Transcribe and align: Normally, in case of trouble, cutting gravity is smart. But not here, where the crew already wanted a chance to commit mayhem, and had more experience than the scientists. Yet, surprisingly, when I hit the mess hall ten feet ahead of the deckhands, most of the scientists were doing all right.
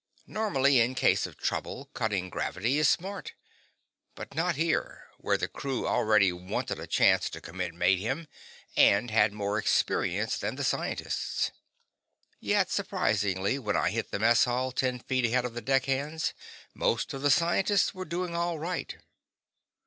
Normally, 0.25 0.79
in 0.79 0.95
case 0.95 1.27
of 1.27 1.37
trouble, 1.37 1.85
cutting 1.93 2.31
gravity 2.31 2.79
is 2.79 2.89
smart. 2.89 3.33
But 4.15 4.33
not 4.33 4.55
here, 4.55 5.11
where 5.19 5.37
the 5.37 5.47
crew 5.47 5.87
already 5.87 6.31
wanted 6.33 6.79
a 6.79 6.87
chance 6.87 7.29
to 7.29 7.39
commit 7.39 7.75
mayhem, 7.75 8.27
and 8.75 9.11
had 9.11 9.31
more 9.31 9.59
experience 9.59 10.39
than 10.39 10.55
the 10.55 10.63
scientists. 10.63 11.51
Yet, 12.39 12.71
surprisingly, 12.71 13.59
when 13.59 13.75
I 13.77 13.91
hit 13.91 14.09
the 14.09 14.17
mess 14.17 14.45
hall 14.45 14.71
ten 14.71 14.97
feet 14.97 15.25
ahead 15.25 15.45
of 15.45 15.53
the 15.53 15.61
deckhands, 15.61 16.33
most 16.73 17.13
of 17.13 17.21
the 17.21 17.29
scientists 17.29 17.93
were 17.93 18.03
doing 18.03 18.33
all 18.35 18.57
right. 18.57 18.97